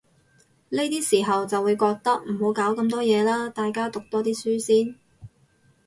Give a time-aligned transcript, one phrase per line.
[0.69, 4.95] 呢啲時候就會覺得，唔好搞咁多嘢喇，大家讀多啲書先